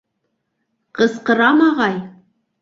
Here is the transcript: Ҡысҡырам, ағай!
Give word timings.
Ҡысҡырам, 1.01 1.63
ағай! 1.67 2.01